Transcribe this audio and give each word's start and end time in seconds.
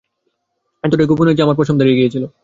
এতটাই 0.83 1.09
গোপনীয় 1.09 1.35
যে 1.37 1.45
আমার 1.45 1.57
পশম 1.59 1.75
দাঁড়িয়ে 1.77 1.99
গিয়েছিল! 1.99 2.23